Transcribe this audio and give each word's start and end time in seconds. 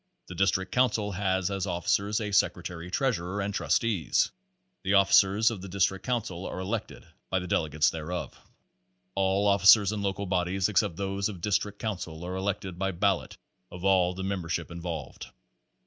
The 0.29 0.33
District 0.33 0.71
Council 0.71 1.11
has 1.11 1.51
as 1.51 1.67
officers 1.67 2.19
a 2.19 2.31
sec 2.31 2.55
retary 2.55 2.91
treasurer 2.91 3.39
and 3.39 3.53
trustees. 3.53 4.31
The 4.81 4.95
officers 4.95 5.51
of 5.51 5.61
the 5.61 5.67
dis 5.69 5.85
trict 5.85 6.01
council 6.01 6.47
are 6.47 6.57
elected 6.59 7.05
by 7.29 7.37
the 7.37 7.45
delegates 7.45 7.91
thereof. 7.91 8.35
All 9.13 9.45
officers 9.45 9.91
in 9.91 10.01
local 10.01 10.25
bodies 10.25 10.69
except 10.69 10.95
those 10.95 11.29
of 11.29 11.39
district 11.39 11.77
council 11.77 12.23
are 12.25 12.35
elected 12.35 12.79
by 12.79 12.93
ballot 12.93 13.37
of 13.71 13.85
all 13.85 14.15
the 14.15 14.23
membership 14.23 14.71
in 14.71 14.81
volved. 14.81 15.27